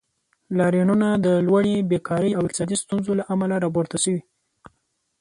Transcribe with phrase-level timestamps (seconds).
[0.57, 4.21] لاریونونه د لوړې بیکارۍ او اقتصادي ستونزو له امله راپورته شوي.